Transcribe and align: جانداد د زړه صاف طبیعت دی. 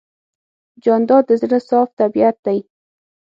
جانداد 0.83 1.23
د 1.27 1.31
زړه 1.41 1.59
صاف 1.69 1.89
طبیعت 1.99 2.37
دی. 2.45 2.59